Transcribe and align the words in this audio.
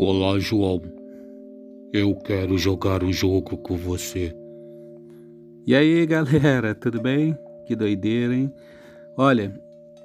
Olá, 0.00 0.38
João. 0.38 0.80
Eu 1.92 2.14
quero 2.14 2.56
jogar 2.56 3.02
um 3.02 3.12
jogo 3.12 3.58
com 3.58 3.76
você. 3.76 4.32
E 5.66 5.74
aí, 5.74 6.06
galera, 6.06 6.72
tudo 6.78 7.02
bem? 7.02 7.36
Que 7.66 7.74
doideira, 7.74 8.32
hein? 8.32 8.54
Olha, 9.16 9.60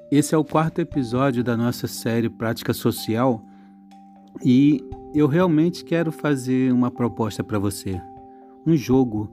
esse 0.09 0.33
é 0.33 0.37
o 0.37 0.43
quarto 0.43 0.81
episódio 0.81 1.43
da 1.43 1.55
nossa 1.55 1.85
série 1.85 2.27
Prática 2.27 2.73
Social 2.73 3.39
e 4.43 4.83
eu 5.13 5.27
realmente 5.27 5.85
quero 5.85 6.11
fazer 6.11 6.73
uma 6.73 6.89
proposta 6.89 7.43
para 7.43 7.59
você. 7.59 8.01
Um 8.65 8.75
jogo. 8.75 9.31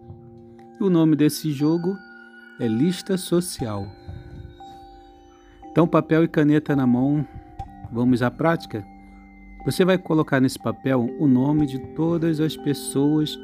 E 0.78 0.84
o 0.84 0.90
nome 0.90 1.16
desse 1.16 1.52
jogo 1.52 1.96
é 2.60 2.68
Lista 2.68 3.16
Social. 3.16 3.86
Então, 5.70 5.88
papel 5.88 6.22
e 6.22 6.28
caneta 6.28 6.76
na 6.76 6.86
mão, 6.86 7.26
vamos 7.90 8.20
à 8.20 8.30
prática? 8.30 8.84
Você 9.64 9.84
vai 9.84 9.98
colocar 9.98 10.40
nesse 10.40 10.58
papel 10.58 11.06
o 11.18 11.26
nome 11.26 11.66
de 11.66 11.78
todas 11.94 12.40
as 12.40 12.56
pessoas 12.56 13.38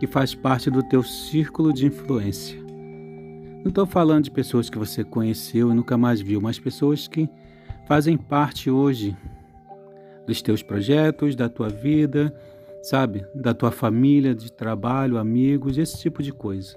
que 0.00 0.06
faz 0.06 0.34
parte 0.34 0.68
do 0.68 0.82
teu 0.82 1.02
círculo 1.02 1.72
de 1.72 1.86
influência. 1.86 2.58
Não 3.62 3.68
estou 3.68 3.86
falando 3.86 4.24
de 4.24 4.30
pessoas 4.32 4.68
que 4.68 4.78
você 4.78 5.04
conheceu 5.04 5.70
e 5.70 5.74
nunca 5.74 5.96
mais 5.96 6.20
viu, 6.20 6.40
mas 6.40 6.58
pessoas 6.58 7.06
que 7.06 7.28
fazem 7.86 8.16
parte 8.16 8.68
hoje 8.68 9.16
dos 10.26 10.42
teus 10.42 10.60
projetos, 10.60 11.36
da 11.36 11.48
tua 11.48 11.68
vida, 11.68 12.34
sabe? 12.82 13.24
Da 13.32 13.54
tua 13.54 13.70
família, 13.70 14.34
de 14.34 14.50
trabalho, 14.50 15.18
amigos, 15.18 15.78
esse 15.78 15.98
tipo 16.00 16.20
de 16.20 16.32
coisa. 16.32 16.76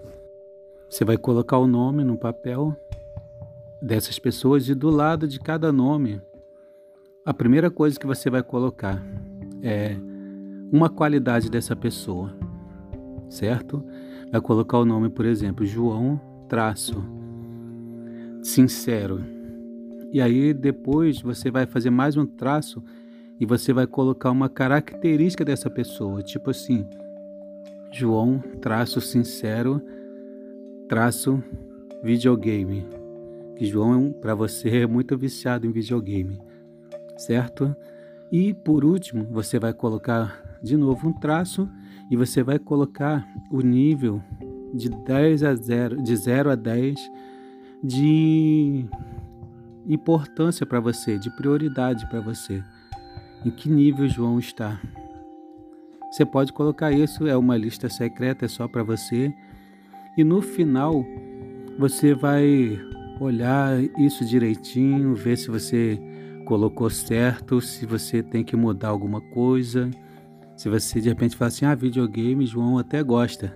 Você 0.88 1.04
vai 1.04 1.18
colocar 1.18 1.58
o 1.58 1.66
nome 1.66 2.04
no 2.04 2.16
papel 2.16 2.76
dessas 3.82 4.20
pessoas 4.20 4.70
e 4.70 4.76
do 4.76 4.92
lado 4.92 5.28
de 5.28 5.40
cada 5.40 5.72
nome 5.72 6.22
a 7.26 7.34
primeira 7.34 7.72
coisa 7.72 7.98
que 7.98 8.06
você 8.06 8.30
vai 8.30 8.44
colocar 8.44 9.02
é 9.62 9.96
uma 10.72 10.90
qualidade 10.90 11.50
dessa 11.50 11.76
pessoa, 11.76 12.36
certo? 13.30 13.84
Vai 14.30 14.42
colocar 14.42 14.78
o 14.80 14.86
nome, 14.86 15.10
por 15.10 15.26
exemplo, 15.26 15.66
João 15.66 16.20
traço 16.50 17.02
sincero. 18.42 19.22
E 20.12 20.22
aí 20.22 20.54
depois 20.54 21.22
você 21.22 21.50
vai 21.50 21.66
fazer 21.66 21.90
mais 21.90 22.18
um 22.18 22.26
traço 22.26 22.84
e 23.40 23.46
você 23.46 23.72
vai 23.72 23.88
colocar 23.88 24.30
uma 24.30 24.50
característica 24.50 25.46
dessa 25.46 25.70
pessoa, 25.70 26.22
tipo 26.22 26.50
assim, 26.50 26.86
João 27.92 28.40
traço 28.60 29.00
sincero 29.00 29.82
traço 30.90 31.42
videogame. 32.04 32.86
Que 33.56 33.66
João 33.66 34.12
para 34.12 34.36
você 34.36 34.80
é 34.80 34.88
muito 34.88 35.18
viciado 35.18 35.66
em 35.66 35.72
videogame 35.72 36.38
certo? 37.26 37.76
E 38.32 38.54
por 38.54 38.84
último, 38.84 39.26
você 39.32 39.60
vai 39.60 39.74
colocar 39.74 40.42
de 40.62 40.76
novo 40.76 41.10
um 41.10 41.14
traço 41.14 41.70
e 42.10 42.16
você 42.16 42.42
vai 42.42 42.58
colocar 42.58 43.28
o 43.52 43.62
nível 43.62 44.22
de 44.74 44.90
10 44.90 45.44
a 45.44 45.56
0, 45.56 46.02
de 46.02 46.16
0 46.16 46.50
a 46.50 46.56
10 46.56 47.12
de 47.84 48.86
importância 49.88 50.66
para 50.66 50.80
você, 50.80 51.18
de 51.18 51.30
prioridade 51.36 52.08
para 52.10 52.22
você. 52.22 52.64
Em 53.46 53.52
que 53.52 53.70
nível 53.70 54.08
João 54.08 54.40
está? 54.40 54.80
Você 56.10 56.26
pode 56.26 56.54
colocar 56.54 56.92
isso, 56.92 57.28
é 57.28 57.36
uma 57.36 57.58
lista 57.58 57.90
secreta, 57.90 58.46
é 58.46 58.48
só 58.48 58.68
para 58.68 58.84
você. 58.84 59.34
E 60.18 60.24
no 60.24 60.42
final, 60.42 61.06
você 61.78 62.14
vai 62.14 62.80
olhar 63.20 63.80
isso 63.98 64.26
direitinho, 64.26 65.16
ver 65.16 65.38
se 65.38 65.50
você 65.50 66.00
colocou 66.46 66.90
certo, 66.90 67.62
se 67.62 67.86
você 67.86 68.22
tem 68.22 68.44
que 68.44 68.56
mudar 68.56 68.90
alguma 68.90 69.22
coisa. 69.32 69.90
Se 70.56 70.70
você 70.70 71.02
de 71.02 71.10
repente 71.10 71.36
fala 71.36 71.48
assim, 71.50 71.66
ah, 71.66 71.76
videogame, 71.76 72.46
João 72.46 72.78
até 72.78 73.02
gosta. 73.02 73.54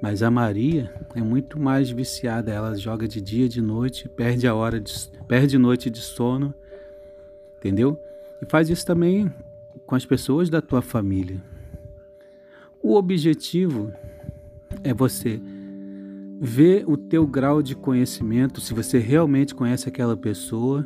Mas 0.00 0.22
a 0.22 0.30
Maria 0.30 0.92
é 1.14 1.20
muito 1.20 1.60
mais 1.60 1.90
viciada, 1.90 2.50
ela 2.50 2.74
joga 2.76 3.06
de 3.06 3.20
dia, 3.20 3.48
de 3.48 3.60
noite, 3.60 4.08
perde 4.08 4.48
a 4.48 4.54
hora, 4.54 4.80
de, 4.80 4.92
perde 5.28 5.56
noite 5.56 5.88
de 5.88 6.00
sono, 6.00 6.52
entendeu? 7.58 7.96
E 8.40 8.46
faz 8.46 8.68
isso 8.68 8.84
também 8.84 9.32
com 9.86 9.94
as 9.94 10.04
pessoas 10.04 10.50
da 10.50 10.60
tua 10.60 10.82
família. 10.82 11.40
O 12.82 12.96
objetivo 12.96 13.92
é 14.82 14.92
você 14.92 15.40
ver 16.40 16.84
o 16.88 16.96
teu 16.96 17.24
grau 17.24 17.62
de 17.62 17.76
conhecimento, 17.76 18.60
se 18.60 18.74
você 18.74 18.98
realmente 18.98 19.54
conhece 19.54 19.88
aquela 19.88 20.16
pessoa, 20.16 20.84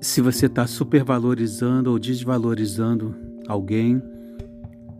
se 0.00 0.20
você 0.20 0.46
está 0.46 0.66
supervalorizando 0.66 1.90
ou 1.90 1.98
desvalorizando 1.98 3.14
alguém, 3.46 4.02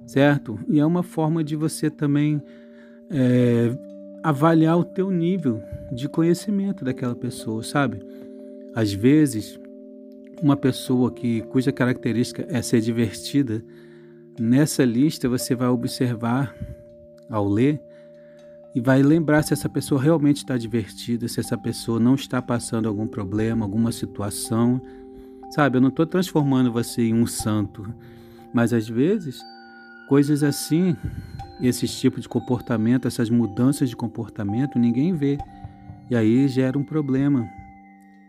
certo? 0.07 0.59
E 0.69 0.79
é 0.79 0.85
uma 0.85 1.03
forma 1.03 1.43
de 1.43 1.57
você 1.57 1.89
também 1.89 2.43
é, 3.11 3.71
avaliar 4.23 4.79
o 4.79 4.85
teu 4.85 5.11
nível 5.11 5.63
de 5.91 6.09
conhecimento 6.09 6.85
daquela 6.85 7.15
pessoa, 7.15 7.63
sabe? 7.63 8.01
Às 8.75 8.93
vezes, 8.93 9.59
uma 10.43 10.57
pessoa 10.57 11.11
que 11.11 11.41
cuja 11.43 11.73
característica 11.73 12.47
é 12.49 12.61
ser 12.61 12.81
divertida, 12.81 13.65
nessa 14.39 14.85
lista 14.85 15.29
você 15.29 15.55
vai 15.55 15.69
observar 15.69 16.55
ao 17.29 17.49
ler 17.49 17.81
e 18.75 18.81
vai 18.81 19.03
lembrar 19.03 19.43
se 19.43 19.53
essa 19.53 19.69
pessoa 19.69 20.01
realmente 20.01 20.39
está 20.39 20.57
divertida, 20.57 21.27
se 21.27 21.41
essa 21.41 21.59
pessoa 21.59 21.99
não 21.99 22.15
está 22.15 22.41
passando 22.41 22.89
algum 22.89 23.07
problema, 23.07 23.65
alguma 23.65 23.91
situação. 23.91 24.81
Sabe, 25.51 25.79
eu 25.79 25.81
não 25.81 25.89
estou 25.89 26.07
transformando 26.07 26.73
você 26.73 27.03
em 27.03 27.15
um 27.15 27.27
santo, 27.27 27.93
mas 28.55 28.73
às 28.73 28.89
vezes 28.89 29.41
coisas 30.09 30.45
assim, 30.45 30.97
esses 31.61 31.99
tipos 31.99 32.23
de 32.23 32.29
comportamento, 32.29 33.09
essas 33.09 33.29
mudanças 33.29 33.89
de 33.89 33.97
comportamento, 33.97 34.79
ninguém 34.79 35.15
vê. 35.15 35.37
E 36.09 36.17
aí 36.17 36.47
gera 36.47 36.79
um 36.79 36.85
problema. 36.85 37.49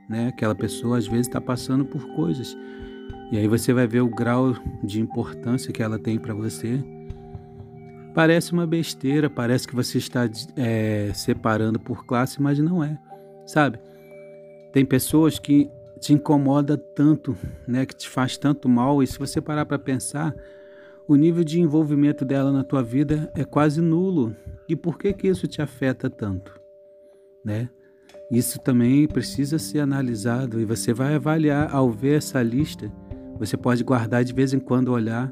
Né? 0.09 0.27
Aquela 0.27 0.55
pessoa 0.55 0.97
às 0.97 1.07
vezes 1.07 1.27
está 1.27 1.39
passando 1.39 1.85
por 1.85 2.07
coisas. 2.15 2.57
E 3.31 3.37
aí 3.37 3.47
você 3.47 3.73
vai 3.73 3.87
ver 3.87 4.01
o 4.01 4.09
grau 4.09 4.55
de 4.83 4.99
importância 4.99 5.71
que 5.71 5.81
ela 5.81 5.97
tem 5.97 6.19
para 6.19 6.33
você 6.33 6.83
Parece 8.13 8.51
uma 8.51 8.67
besteira, 8.67 9.29
parece 9.29 9.67
que 9.67 9.75
você 9.75 9.97
está 9.97 10.29
é, 10.57 11.11
separando 11.13 11.79
por 11.79 12.05
classe, 12.05 12.41
mas 12.41 12.59
não 12.59 12.83
é, 12.83 12.97
sabe? 13.45 13.79
Tem 14.73 14.85
pessoas 14.85 15.39
que 15.39 15.69
te 15.99 16.13
incomoda 16.13 16.77
tanto, 16.77 17.37
né, 17.67 17.85
que 17.85 17.95
te 17.95 18.09
faz 18.09 18.35
tanto 18.37 18.67
mal, 18.67 19.01
e 19.01 19.07
se 19.07 19.17
você 19.17 19.39
parar 19.39 19.65
para 19.65 19.79
pensar, 19.79 20.35
o 21.07 21.15
nível 21.15 21.43
de 21.43 21.59
envolvimento 21.59 22.25
dela 22.25 22.51
na 22.51 22.63
tua 22.63 22.81
vida 22.81 23.31
é 23.35 23.43
quase 23.43 23.81
nulo. 23.81 24.35
E 24.67 24.75
por 24.75 24.97
que 24.97 25.13
que 25.13 25.27
isso 25.27 25.47
te 25.47 25.61
afeta 25.61 26.09
tanto, 26.09 26.59
né? 27.45 27.69
Isso 28.31 28.59
também 28.59 29.07
precisa 29.07 29.59
ser 29.59 29.79
analisado 29.79 30.59
e 30.59 30.65
você 30.65 30.93
vai 30.93 31.15
avaliar 31.15 31.73
ao 31.73 31.91
ver 31.91 32.17
essa 32.17 32.41
lista. 32.41 32.89
Você 33.37 33.57
pode 33.57 33.83
guardar 33.83 34.23
de 34.23 34.33
vez 34.33 34.53
em 34.53 34.59
quando 34.59 34.93
olhar 34.93 35.31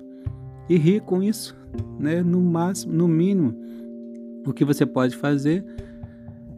e 0.68 0.78
rir 0.78 1.02
com 1.02 1.24
isso, 1.24 1.56
né? 2.00 2.22
No 2.22 2.42
máximo, 2.42 2.94
no 2.94 3.08
mínimo, 3.08 3.56
o 4.46 4.54
que 4.54 4.66
você 4.66 4.86
pode 4.86 5.16
fazer 5.16 5.64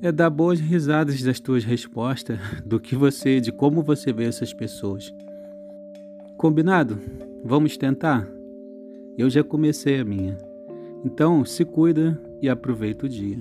é 0.02 0.12
dar 0.12 0.30
boas 0.30 0.60
risadas 0.60 1.22
das 1.22 1.40
tuas 1.40 1.64
respostas, 1.64 2.40
do 2.66 2.80
que 2.80 2.96
você, 2.96 3.40
de 3.40 3.52
como 3.52 3.84
você 3.84 4.12
vê 4.12 4.26
essas 4.26 4.54
pessoas. 4.54 5.14
Combinado? 6.38 6.98
Vamos 7.44 7.78
tentar? 7.78 8.28
Eu 9.18 9.30
já 9.30 9.44
comecei 9.44 10.00
a 10.00 10.06
minha. 10.06 10.38
Então, 11.06 11.46
se 11.46 11.64
cuida 11.66 12.20
e 12.42 12.50
aproveita 12.50 13.06
o 13.06 13.10
dia. 13.10 13.40